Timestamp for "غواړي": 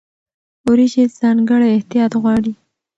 2.21-2.53